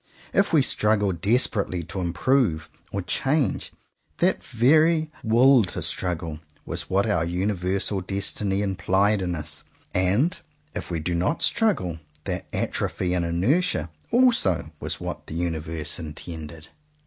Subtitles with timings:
[0.33, 3.71] If we struggle desperately to "improve" or change;
[4.17, 10.35] that very "will to struggle" was what the universal destiny implied in us; and
[10.73, 16.69] if we do not struggle, that atrophy and inertia also was what the universe intended.